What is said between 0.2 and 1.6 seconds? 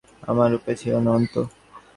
আমার উপায় ছিল না অন্তু।